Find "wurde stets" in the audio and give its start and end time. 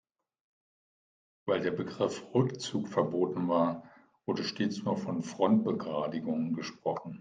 4.25-4.81